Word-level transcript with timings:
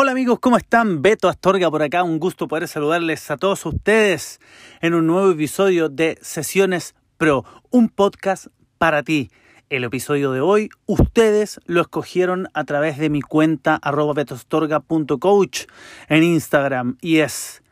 Hola 0.00 0.12
amigos, 0.12 0.38
¿cómo 0.38 0.56
están? 0.56 1.02
Beto 1.02 1.28
Astorga 1.28 1.72
por 1.72 1.82
acá, 1.82 2.04
un 2.04 2.20
gusto 2.20 2.46
poder 2.46 2.68
saludarles 2.68 3.32
a 3.32 3.36
todos 3.36 3.66
ustedes 3.66 4.38
en 4.80 4.94
un 4.94 5.08
nuevo 5.08 5.32
episodio 5.32 5.88
de 5.88 6.16
Sesiones 6.22 6.94
Pro, 7.16 7.44
un 7.70 7.88
podcast 7.88 8.46
para 8.78 9.02
ti. 9.02 9.32
El 9.70 9.82
episodio 9.82 10.30
de 10.30 10.40
hoy, 10.40 10.70
ustedes 10.86 11.58
lo 11.66 11.80
escogieron 11.80 12.46
a 12.54 12.62
través 12.62 12.96
de 12.98 13.10
mi 13.10 13.22
cuenta 13.22 13.74
arroba 13.74 14.12
betostorga.coach 14.14 15.62
en 16.08 16.22
Instagram 16.22 16.96
y 17.00 17.16
es 17.16 17.64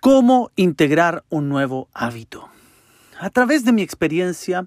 cómo 0.00 0.50
integrar 0.56 1.24
un 1.28 1.50
nuevo 1.50 1.90
hábito. 1.92 2.48
A 3.20 3.28
través 3.28 3.66
de 3.66 3.72
mi 3.72 3.82
experiencia 3.82 4.66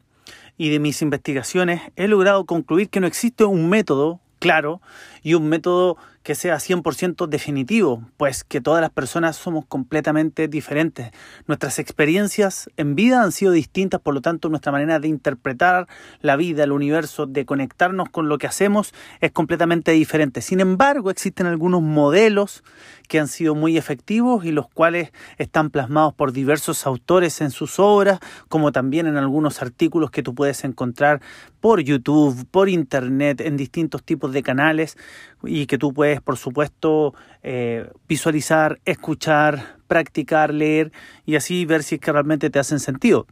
y 0.57 0.69
de 0.69 0.77
mis 0.77 1.01
investigaciones 1.01 1.81
he 1.95 2.07
logrado 2.07 2.45
concluir 2.45 2.89
que 2.89 2.99
no 2.99 3.07
existe 3.07 3.45
un 3.45 3.67
método 3.67 4.21
claro 4.39 4.81
y 5.23 5.33
un 5.33 5.49
método 5.49 5.97
que 6.27 6.35
sea 6.35 6.57
100% 6.57 7.25
definitivo, 7.29 8.03
pues 8.17 8.43
que 8.43 8.59
todas 8.59 8.81
las 8.81 8.89
personas 8.89 9.37
somos 9.37 9.63
completamente 9.65 10.49
diferentes. 10.49 11.11
Nuestras 11.45 11.79
experiencias 11.79 12.69
en 12.75 12.95
vida 12.95 13.23
han 13.23 13.31
sido 13.31 13.53
distintas, 13.53 14.01
por 14.01 14.13
lo 14.13 14.19
tanto 14.19 14.49
nuestra 14.49 14.73
manera 14.73 14.99
de 14.99 15.07
interpretar 15.07 15.87
la 16.19 16.35
vida, 16.35 16.65
el 16.65 16.73
universo, 16.73 17.27
de 17.27 17.45
conectarnos 17.45 18.09
con 18.09 18.27
lo 18.27 18.39
que 18.39 18.45
hacemos 18.45 18.93
es 19.21 19.31
completamente 19.31 19.93
diferente. 19.93 20.41
Sin 20.41 20.59
embargo, 20.59 21.11
existen 21.11 21.47
algunos 21.47 21.81
modelos 21.81 22.61
que 23.07 23.21
han 23.21 23.29
sido 23.29 23.55
muy 23.55 23.77
efectivos 23.77 24.43
y 24.43 24.51
los 24.51 24.67
cuales 24.67 25.13
están 25.37 25.69
plasmados 25.69 26.13
por 26.13 26.33
diversos 26.33 26.85
autores 26.85 27.39
en 27.39 27.51
sus 27.51 27.79
obras, 27.79 28.19
como 28.49 28.73
también 28.73 29.07
en 29.07 29.15
algunos 29.15 29.61
artículos 29.61 30.11
que 30.11 30.23
tú 30.23 30.35
puedes 30.35 30.65
encontrar 30.65 31.21
por 31.61 31.79
YouTube, 31.79 32.45
por 32.51 32.67
Internet, 32.67 33.39
en 33.39 33.55
distintos 33.55 34.03
tipos 34.03 34.33
de 34.33 34.43
canales 34.43 34.97
y 35.43 35.67
que 35.67 35.77
tú 35.77 35.93
puedes 35.93 36.16
por 36.21 36.37
supuesto, 36.37 37.13
eh, 37.43 37.89
visualizar, 38.07 38.79
escuchar, 38.85 39.77
practicar, 39.87 40.53
leer 40.53 40.91
y 41.25 41.35
así 41.35 41.65
ver 41.65 41.83
si 41.83 41.95
es 41.95 42.01
que 42.01 42.11
realmente 42.11 42.49
te 42.49 42.59
hacen 42.59 42.79
sentido. 42.79 43.27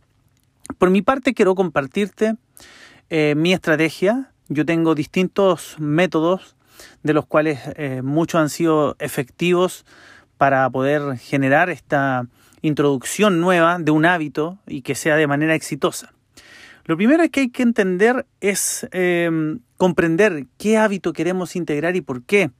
Por 0.77 0.89
mi 0.89 1.01
parte, 1.01 1.33
quiero 1.33 1.55
compartirte 1.55 2.35
eh, 3.09 3.35
mi 3.35 3.53
estrategia. 3.53 4.31
Yo 4.47 4.65
tengo 4.65 4.95
distintos 4.95 5.75
métodos 5.79 6.55
de 7.03 7.13
los 7.13 7.25
cuales 7.25 7.59
eh, 7.75 8.01
muchos 8.03 8.41
han 8.41 8.49
sido 8.49 8.95
efectivos 8.99 9.85
para 10.37 10.69
poder 10.69 11.17
generar 11.17 11.69
esta 11.69 12.27
introducción 12.61 13.41
nueva 13.41 13.77
de 13.79 13.91
un 13.91 14.05
hábito 14.05 14.57
y 14.67 14.81
que 14.81 14.95
sea 14.95 15.15
de 15.15 15.27
manera 15.27 15.55
exitosa. 15.55 16.13
Lo 16.85 16.97
primero 16.97 17.27
que 17.29 17.41
hay 17.41 17.49
que 17.49 17.63
entender 17.63 18.25
es 18.41 18.87
comprender 19.77 20.45
qué 20.57 20.77
hábito 20.77 21.13
queremos 21.13 21.55
integrar 21.55 21.95
y 21.95 22.01
por 22.01 22.23
qué 22.23 22.51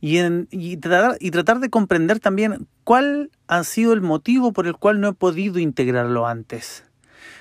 y, 0.00 0.76
tratar, 0.76 1.60
de 1.60 1.70
comprender 1.70 2.20
también 2.20 2.66
cuál 2.84 3.30
ha 3.48 3.64
sido 3.64 3.92
el 3.92 4.00
motivo 4.00 4.52
por 4.52 4.66
el 4.66 4.76
cual 4.76 5.00
no 5.00 5.08
he 5.08 5.12
podido 5.12 5.58
integrarlo 5.58 6.26
antes. 6.26 6.84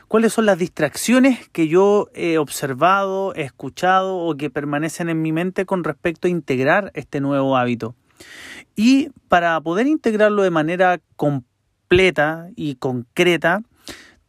¿Cuáles 0.08 0.34
son 0.34 0.46
las 0.46 0.58
distracciones 0.58 1.50
que 1.50 1.68
yo 1.68 2.10
he 2.14 2.38
observado, 2.38 3.34
he 3.36 3.42
escuchado 3.42 4.18
o 4.18 4.38
que 4.38 4.50
permanecen 4.50 5.10
en 5.10 5.22
mi 5.22 5.32
mente 5.32 5.66
con 5.66 5.84
respecto 5.84 6.28
a 6.28 6.32
integrar 6.32 6.92
este 6.94 7.20
nuevo 7.20 7.58
hábito? 7.58 7.96
Y 8.76 9.10
para 9.28 9.60
poder 9.62 9.88
integrarlo 9.88 10.44
de 10.44 10.52
manera 10.52 11.00
completa 11.16 12.50
y 12.56 12.76
concreta, 12.76 13.62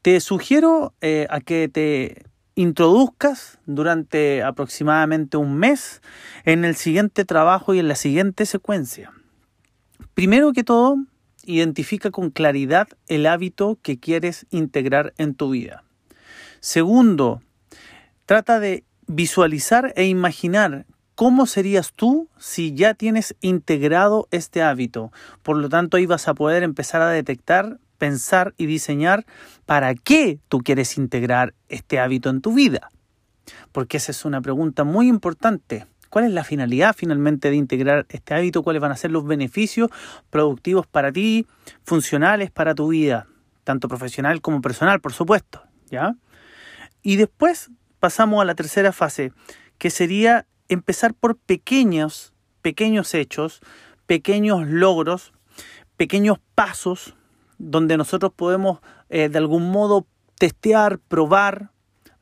te 0.05 0.21
sugiero 0.21 0.93
eh, 1.01 1.27
a 1.31 1.41
que 1.41 1.67
te 1.71 2.27
introduzcas 2.57 3.59
durante 3.65 4.43
aproximadamente 4.43 5.39
un 5.39 5.57
mes 5.57 6.03
en 6.45 6.67
el 6.67 6.77
siguiente 6.77 7.25
trabajo 7.25 7.73
y 7.73 7.79
en 7.79 7.89
la 7.89 7.95
siguiente 7.95 8.45
secuencia. 8.45 9.15
Primero 10.13 10.53
que 10.53 10.63
todo, 10.63 10.99
identifica 11.47 12.11
con 12.11 12.29
claridad 12.29 12.87
el 13.09 13.25
hábito 13.25 13.79
que 13.81 13.99
quieres 13.99 14.45
integrar 14.51 15.15
en 15.17 15.35
tu 15.35 15.49
vida. 15.49 15.85
Segundo, 16.61 17.41
trata 18.27 18.61
de 18.61 18.85
visualizar 19.07 19.95
e 19.97 20.05
imaginar 20.05 20.85
cómo 21.15 21.47
serías 21.47 21.95
tú 21.95 22.29
si 22.39 22.75
ya 22.75 22.93
tienes 22.93 23.37
integrado 23.41 24.29
este 24.33 24.61
hábito. 24.61 25.13
Por 25.43 25.57
lo 25.57 25.71
tanto, 25.71 25.97
ahí 25.97 26.05
vas 26.05 26.29
a 26.29 26.35
poder 26.35 26.63
empezar 26.63 27.01
a 27.01 27.09
detectar 27.09 27.79
pensar 27.99 28.55
y 28.57 28.67
diseñar 28.67 29.25
para 29.67 29.95
qué 29.95 30.39
tú 30.49 30.59
quieres 30.59 30.99
integrar 30.99 31.55
este 31.69 31.99
hábito 31.99 32.31
en 32.31 32.41
tu 32.41 32.53
vida. 32.53 32.91
Porque 33.73 33.97
esa 33.97 34.13
es 34.13 34.25
una 34.25 34.41
pregunta 34.41 34.85
muy 34.85 35.09
importante. 35.09 35.87
¿Cuál 36.11 36.27
es 36.27 36.33
la 36.33 36.45
finalidad 36.45 36.95
finalmente 36.97 37.51
de 37.51 37.57
integrar 37.57 38.07
este 38.09 38.35
hábito? 38.35 38.63
¿Cuáles 38.63 38.81
van 38.81 38.93
a 38.93 38.97
ser 38.97 39.11
los 39.11 39.27
beneficios 39.27 39.91
productivos 40.31 40.87
para 40.87 41.11
ti, 41.11 41.47
funcionales 41.83 42.51
para 42.51 42.75
tu 42.75 42.89
vida, 42.89 43.27
tanto 43.65 43.89
profesional 43.89 44.41
como 44.41 44.61
personal, 44.61 45.01
por 45.01 45.13
supuesto, 45.13 45.63
¿ya? 45.91 46.15
Y 47.03 47.17
después 47.17 47.71
pasamos 47.99 48.41
a 48.41 48.45
la 48.45 48.55
tercera 48.55 48.93
fase, 48.93 49.33
que 49.79 49.91
sería 49.91 50.47
empezar 50.69 51.15
por 51.15 51.37
pequeños, 51.37 52.33
pequeños 52.63 53.13
hechos, 53.15 53.61
pequeños 54.07 54.69
logros, 54.69 55.33
pequeños 55.97 56.39
pasos 56.55 57.17
donde 57.59 57.97
nosotros 57.97 58.33
podemos 58.35 58.81
eh, 59.09 59.29
de 59.29 59.39
algún 59.39 59.71
modo 59.71 60.07
testear, 60.39 60.99
probar, 60.99 61.71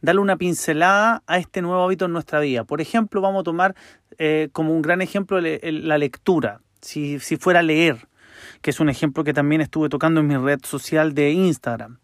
darle 0.00 0.20
una 0.20 0.36
pincelada 0.36 1.22
a 1.26 1.38
este 1.38 1.62
nuevo 1.62 1.82
hábito 1.82 2.06
en 2.06 2.12
nuestra 2.12 2.40
vida. 2.40 2.64
Por 2.64 2.80
ejemplo, 2.80 3.20
vamos 3.20 3.40
a 3.40 3.44
tomar 3.44 3.74
eh, 4.18 4.48
como 4.52 4.74
un 4.74 4.82
gran 4.82 5.00
ejemplo 5.02 5.40
la 5.40 5.98
lectura, 5.98 6.60
si, 6.80 7.18
si 7.20 7.36
fuera 7.36 7.60
a 7.60 7.62
leer, 7.62 8.08
que 8.60 8.70
es 8.70 8.80
un 8.80 8.88
ejemplo 8.88 9.24
que 9.24 9.32
también 9.32 9.60
estuve 9.60 9.88
tocando 9.88 10.20
en 10.20 10.26
mi 10.26 10.36
red 10.36 10.60
social 10.64 11.14
de 11.14 11.30
Instagram. 11.30 11.98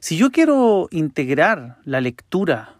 Si 0.00 0.16
yo 0.16 0.30
quiero 0.30 0.88
integrar 0.90 1.78
la 1.84 2.00
lectura 2.00 2.75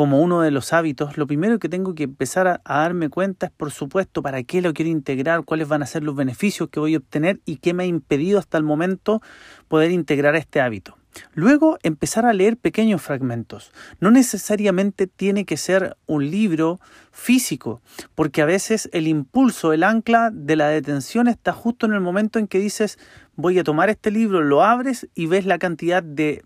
como 0.00 0.22
uno 0.22 0.40
de 0.40 0.50
los 0.50 0.72
hábitos, 0.72 1.18
lo 1.18 1.26
primero 1.26 1.58
que 1.58 1.68
tengo 1.68 1.94
que 1.94 2.04
empezar 2.04 2.46
a, 2.48 2.62
darme 2.64 3.10
cuenta 3.10 3.48
es, 3.48 3.52
por 3.52 3.70
supuesto, 3.70 4.22
para 4.22 4.42
qué 4.44 4.62
lo 4.62 4.72
quiero 4.72 4.90
integrar, 4.90 5.44
cuáles 5.44 5.68
van 5.68 5.82
a 5.82 5.86
ser 5.86 6.04
los 6.04 6.16
beneficios 6.16 6.70
que 6.70 6.80
voy 6.80 6.94
a 6.94 6.96
obtener 6.96 7.42
y 7.44 7.56
qué 7.56 7.74
me 7.74 7.82
ha 7.82 7.86
impedido 7.86 8.38
hasta 8.38 8.56
el 8.56 8.64
momento 8.64 9.20
poder 9.68 9.90
integrar 9.90 10.36
este 10.36 10.62
hábito. 10.62 10.96
Luego 11.34 11.76
empezar 11.82 12.24
a 12.24 12.32
leer 12.32 12.56
pequeños 12.56 13.02
fragmentos. 13.02 13.72
No 14.00 14.10
necesariamente 14.10 15.06
tiene 15.06 15.44
que 15.44 15.58
ser 15.58 15.98
un 16.06 16.30
libro 16.30 16.80
físico, 17.12 17.82
porque 18.14 18.40
a 18.40 18.46
veces 18.46 18.88
el 18.94 19.06
impulso, 19.06 19.74
el 19.74 19.82
ancla 19.82 20.30
de 20.32 20.56
la 20.56 20.68
detención 20.68 21.28
está 21.28 21.52
justo 21.52 21.84
en 21.84 21.92
el 21.92 22.00
momento 22.00 22.38
en 22.38 22.46
que 22.46 22.58
dices 22.58 22.98
voy 23.36 23.58
a 23.58 23.64
tomar 23.64 23.90
este 23.90 24.10
libro, 24.10 24.42
lo 24.42 24.62
abres 24.62 25.08
y 25.14 25.26
ves 25.26 25.44
la 25.44 25.58
cantidad 25.58 26.02
de 26.02 26.42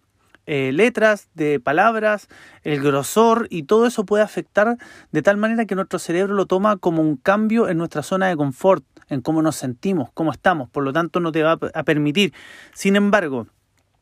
eh, 0.46 0.72
letras, 0.72 1.28
de 1.34 1.60
palabras, 1.60 2.28
el 2.62 2.82
grosor 2.82 3.46
y 3.50 3.64
todo 3.64 3.86
eso 3.86 4.04
puede 4.04 4.22
afectar 4.22 4.76
de 5.12 5.22
tal 5.22 5.36
manera 5.36 5.64
que 5.64 5.74
nuestro 5.74 5.98
cerebro 5.98 6.34
lo 6.34 6.46
toma 6.46 6.76
como 6.76 7.02
un 7.02 7.16
cambio 7.16 7.68
en 7.68 7.78
nuestra 7.78 8.02
zona 8.02 8.28
de 8.28 8.36
confort, 8.36 8.84
en 9.08 9.20
cómo 9.20 9.42
nos 9.42 9.56
sentimos, 9.56 10.10
cómo 10.12 10.32
estamos, 10.32 10.68
por 10.68 10.84
lo 10.84 10.92
tanto 10.92 11.20
no 11.20 11.32
te 11.32 11.42
va 11.42 11.58
a 11.74 11.82
permitir. 11.84 12.32
Sin 12.74 12.96
embargo, 12.96 13.46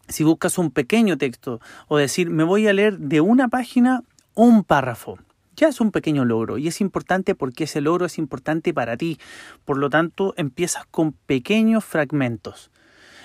si 0.08 0.25
buscas 0.25 0.58
un 0.58 0.70
pequeño 0.70 1.17
texto 1.17 1.61
o 1.88 1.96
decir 1.96 2.31
me 2.31 2.44
voy 2.44 2.67
a 2.67 2.72
leer 2.72 2.99
de 2.99 3.20
una 3.20 3.49
página 3.49 4.02
un 4.34 4.64
párrafo, 4.64 5.19
ya 5.55 5.69
es 5.69 5.81
un 5.81 5.93
pequeño 5.93 6.25
logro 6.25 6.58
y 6.58 6.67
es 6.67 6.81
importante 6.81 7.37
porque 7.37 7.64
ese 7.64 7.81
logro 7.81 8.06
es 8.06 8.19
importante 8.19 8.75
para 8.75 8.96
ti. 8.96 9.19
Por 9.64 9.78
lo 9.78 9.90
tanto, 9.90 10.34
empiezas 10.37 10.87
con 10.87 11.12
pequeños 11.12 11.84
fragmentos. 11.84 12.71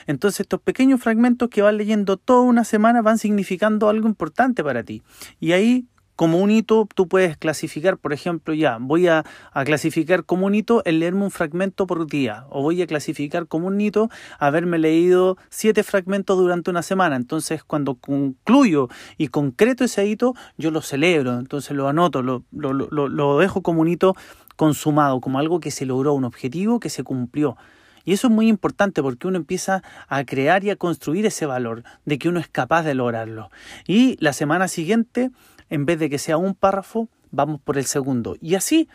Entonces 0.08 0.42
estos 0.42 0.62
pequeños 0.62 1.02
fragmentos 1.02 1.50
que 1.50 1.62
vas 1.62 1.74
leyendo 1.74 2.18
toda 2.18 2.42
una 2.42 2.64
semana 2.64 3.02
van 3.02 3.18
significando 3.18 3.90
algo 3.90 4.08
importante 4.08 4.64
para 4.64 4.84
ti. 4.84 5.04
Y 5.40 5.52
ahí 5.52 5.86
como 6.18 6.40
un 6.40 6.50
hito 6.50 6.90
tú 6.96 7.08
puedes 7.08 7.38
clasificar, 7.38 7.98
por 8.00 8.12
ejemplo, 8.12 8.56
ya, 8.56 8.80
voy 8.82 9.08
a, 9.08 9.24
clasificar 9.66 10.26
como 10.26 10.48
un 10.48 10.56
hito 10.56 10.84
el 10.84 11.00
leerme 11.00 11.24
un 11.24 11.32
fragmento 11.32 11.86
por 11.86 12.08
día, 12.08 12.48
o 12.50 12.64
voy 12.64 12.82
a 12.82 12.88
clasificar 12.88 13.46
como 13.46 13.68
un 13.68 13.80
hito 13.80 14.10
haberme 14.40 14.80
leído 14.80 15.38
siete 15.50 15.84
fragmentos 15.84 16.38
durante 16.40 16.72
una 16.72 16.82
semana. 16.82 17.16
Entonces, 17.16 17.64
cuando 17.64 17.96
concluyo 17.96 18.90
y 19.18 19.28
concreto 19.28 19.84
ese 19.84 20.08
hito, 20.08 20.34
yo 20.58 20.72
lo 20.72 20.82
celebro, 20.82 21.38
entonces 21.38 21.78
lo 21.78 21.88
anoto, 21.88 22.24
lo, 22.24 22.44
lo, 22.52 22.74
lo, 22.74 22.88
lo 22.90 23.38
dejo 23.38 23.62
como 23.62 23.82
un 23.82 23.88
hito 23.88 24.16
consumado, 24.56 25.22
como 25.22 25.38
algo 25.38 25.60
que 25.60 25.70
se 25.70 25.86
logró, 25.86 26.14
un 26.14 26.24
objetivo 26.24 26.80
que 26.80 26.90
se 26.90 27.04
cumplió. 27.04 27.58
Y 28.08 28.14
eso 28.14 28.28
es 28.28 28.34
muy 28.34 28.48
importante 28.48 29.02
porque 29.04 29.28
uno 29.28 29.36
empieza 29.36 29.84
a 30.08 30.24
crear 30.24 30.64
y 30.64 30.70
a 30.70 30.78
construir 30.78 31.26
ese 31.26 31.46
valor 31.46 31.84
de 32.06 32.18
que 32.18 32.30
uno 32.30 32.40
es 32.40 32.48
capaz 32.48 32.84
de 32.84 32.94
lograrlo. 32.94 33.52
Y 33.86 34.16
la 34.22 34.32
semana 34.32 34.70
siguiente, 34.70 35.30
en 35.70 35.86
vez 35.86 36.00
de 36.00 36.10
que 36.10 36.18
sea 36.18 36.38
un 36.38 36.56
párrafo, 36.56 37.10
vamos 37.32 37.60
por 37.60 37.78
el 37.78 37.86
segundo. 37.86 38.38
Y 38.40 38.56
así, 38.56 38.88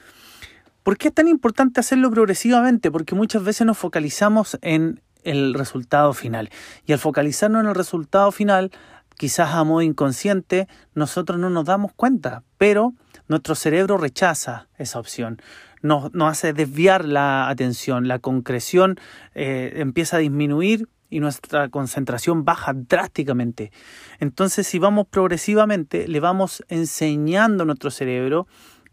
¿por 0.83 0.97
qué 0.97 1.09
es 1.09 1.15
tan 1.15 1.29
importante 1.29 1.79
hacerlo 1.79 2.11
progresivamente? 2.11 2.91
Porque 2.91 3.15
muchas 3.15 3.45
veces 3.45 3.67
nos 3.67 3.77
focalizamos 3.77 4.59
en 4.63 5.03
el 5.25 5.53
resultado 5.53 6.15
final. 6.15 6.49
Y 6.87 6.95
al 6.95 6.99
focalizarnos 6.99 7.61
en 7.61 7.69
el 7.69 7.75
resultado 7.75 8.33
final, 8.33 8.71
quizás 9.19 9.51
a 9.51 9.63
modo 9.63 9.83
inconsciente, 9.83 10.69
nosotros 10.95 11.39
no 11.39 11.51
nos 11.51 11.67
damos 11.67 11.93
cuenta, 11.93 12.45
pero 12.57 12.95
nuestro 13.29 13.57
cerebro 13.57 13.99
rechaza 13.99 14.69
esa 14.79 14.99
opción. 14.99 15.43
Nos, 15.83 16.11
hace 16.21 16.53
desviar 16.53 17.05
la 17.05 17.49
atención, 17.49 18.09
la 18.09 18.19
concreción 18.19 18.99
eh, 19.35 19.75
empieza 19.77 20.17
a 20.17 20.21
disminuir 20.21 20.89
y 21.11 21.21
nuestra 21.21 21.69
concentración 21.69 22.45
baja 22.45 22.73
drásticamente. 22.75 23.71
Entonces, 24.19 24.67
si 24.67 24.79
vamos 24.79 25.07
progresivamente, 25.09 26.09
le 26.09 26.21
vamos 26.21 26.65
enseñando 26.69 27.65
a 27.65 27.67
nuestro 27.67 27.91
cerebro 27.91 28.47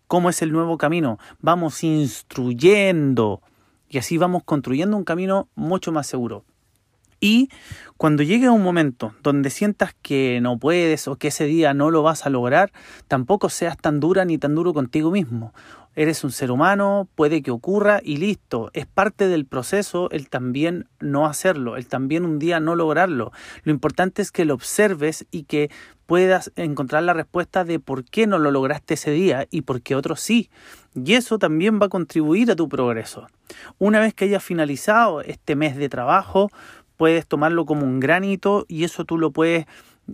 cómo 0.07 0.29
es 0.29 0.41
el 0.41 0.51
nuevo 0.51 0.77
camino, 0.77 1.17
vamos 1.39 1.83
instruyendo 1.83 3.41
y 3.87 3.99
así 3.99 4.17
vamos 4.17 4.43
construyendo 4.43 4.97
un 4.97 5.05
camino 5.05 5.47
mucho 5.55 5.91
más 5.91 6.07
seguro. 6.07 6.43
Y 7.19 7.49
cuando 7.97 8.23
llegue 8.23 8.49
un 8.49 8.63
momento 8.63 9.13
donde 9.21 9.49
sientas 9.49 9.93
que 10.01 10.39
no 10.41 10.57
puedes 10.57 11.07
o 11.07 11.17
que 11.17 11.29
ese 11.29 11.45
día 11.45 11.73
no 11.73 11.91
lo 11.91 12.01
vas 12.01 12.25
a 12.25 12.29
lograr, 12.29 12.71
tampoco 13.07 13.49
seas 13.49 13.77
tan 13.77 13.99
dura 13.99 14.23
ni 14.25 14.37
tan 14.37 14.55
duro 14.55 14.73
contigo 14.73 15.11
mismo. 15.11 15.53
Eres 15.95 16.23
un 16.23 16.31
ser 16.31 16.49
humano, 16.49 17.09
puede 17.15 17.41
que 17.41 17.51
ocurra 17.51 17.99
y 18.01 18.17
listo. 18.17 18.69
Es 18.73 18.85
parte 18.85 19.27
del 19.27 19.45
proceso 19.45 20.09
el 20.11 20.29
también 20.29 20.87
no 21.01 21.25
hacerlo, 21.25 21.75
el 21.75 21.87
también 21.87 22.23
un 22.23 22.39
día 22.39 22.61
no 22.61 22.75
lograrlo. 22.75 23.33
Lo 23.63 23.71
importante 23.73 24.21
es 24.21 24.31
que 24.31 24.45
lo 24.45 24.53
observes 24.53 25.25
y 25.29 25.43
que 25.43 25.69
puedas 26.05 26.51
encontrar 26.55 27.03
la 27.03 27.13
respuesta 27.13 27.63
de 27.65 27.79
por 27.79 28.03
qué 28.03 28.27
no 28.27 28.39
lo 28.39 28.49
lograste 28.49 28.95
ese 28.95 29.11
día 29.11 29.45
y 29.51 29.61
por 29.61 29.81
qué 29.81 29.95
otros 29.95 30.21
sí. 30.21 30.49
Y 30.95 31.13
eso 31.13 31.37
también 31.37 31.79
va 31.79 31.87
a 31.87 31.89
contribuir 31.89 32.49
a 32.49 32.55
tu 32.55 32.67
progreso. 32.67 33.27
Una 33.77 33.99
vez 33.99 34.13
que 34.13 34.25
hayas 34.25 34.43
finalizado 34.43 35.21
este 35.21 35.55
mes 35.55 35.75
de 35.75 35.89
trabajo, 35.89 36.49
puedes 36.99 37.25
tomarlo 37.25 37.65
como 37.65 37.85
un 37.85 38.01
granito 38.01 38.65
y 38.67 38.83
eso 38.83 39.05
tú 39.05 39.17
lo 39.17 39.31
puedes 39.31 39.67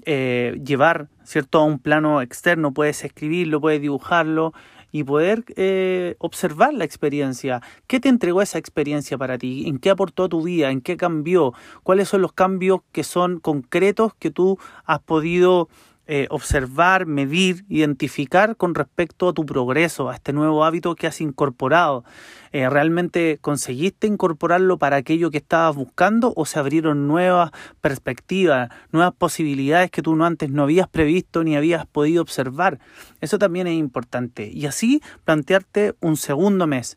eh, 0.05 0.61
llevar 0.63 1.07
cierto 1.23 1.57
a 1.57 1.63
un 1.63 1.79
plano 1.79 2.21
externo, 2.21 2.75
puedes 2.75 3.03
escribirlo, 3.03 3.59
puedes 3.59 3.81
dibujarlo 3.81 4.53
y 4.91 5.03
poder 5.03 5.45
eh, 5.55 6.15
observar 6.19 6.75
la 6.75 6.85
experiencia. 6.85 7.63
¿Qué 7.87 7.99
te 7.99 8.07
entregó 8.07 8.43
esa 8.43 8.59
experiencia 8.59 9.17
para 9.17 9.39
ti? 9.39 9.67
¿En 9.67 9.79
qué 9.79 9.89
aportó 9.89 10.25
a 10.25 10.29
tu 10.29 10.43
vida? 10.43 10.69
¿En 10.69 10.79
qué 10.79 10.95
cambió? 10.95 11.53
¿Cuáles 11.81 12.07
son 12.07 12.21
los 12.21 12.33
cambios 12.33 12.81
que 12.91 13.03
son 13.03 13.39
concretos 13.39 14.13
que 14.19 14.29
tú 14.29 14.59
has 14.85 14.99
podido 14.99 15.69
eh, 16.07 16.27
observar, 16.29 17.05
medir, 17.05 17.65
identificar 17.67 18.55
con 18.55 18.75
respecto 18.75 19.27
a 19.27 19.33
tu 19.33 19.45
progreso, 19.45 20.09
a 20.09 20.15
este 20.15 20.33
nuevo 20.33 20.63
hábito 20.63 20.95
que 20.95 21.07
has 21.07 21.19
incorporado. 21.21 22.03
Eh, 22.51 22.69
¿Realmente 22.69 23.37
conseguiste 23.41 24.07
incorporarlo 24.07 24.77
para 24.77 24.97
aquello 24.97 25.31
que 25.31 25.39
estabas 25.39 25.75
buscando 25.75 26.31
o 26.35 26.45
se 26.45 26.59
abrieron 26.59 27.07
nuevas 27.07 27.51
perspectivas, 27.81 28.69
nuevas 28.91 29.13
posibilidades 29.13 29.91
que 29.91 30.01
tú 30.01 30.15
no 30.15 30.25
antes 30.25 30.49
no 30.49 30.63
habías 30.63 30.87
previsto 30.87 31.43
ni 31.43 31.55
habías 31.55 31.85
podido 31.85 32.21
observar? 32.21 32.79
Eso 33.19 33.39
también 33.39 33.67
es 33.67 33.73
importante. 33.73 34.49
Y 34.53 34.67
así 34.67 35.01
plantearte 35.25 35.95
un 35.99 36.17
segundo 36.17 36.67
mes 36.67 36.95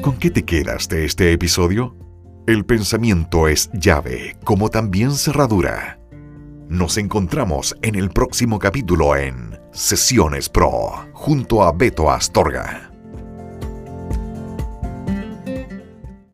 ¿Con 0.04 0.18
qué 0.18 0.30
te 0.30 0.44
quedas 0.44 0.88
de 0.88 1.06
este 1.06 1.32
episodio? 1.32 1.96
El 2.46 2.66
pensamiento 2.66 3.48
es 3.48 3.70
llave, 3.72 4.36
como 4.44 4.68
también 4.68 5.12
cerradura. 5.12 5.98
Nos 6.68 6.98
encontramos 6.98 7.74
en 7.80 7.94
el 7.94 8.10
próximo 8.10 8.58
capítulo 8.58 9.16
en 9.16 9.58
Sesiones 9.72 10.50
Pro, 10.50 11.08
junto 11.14 11.62
a 11.62 11.72
Beto 11.72 12.10
Astorga. 12.10 12.83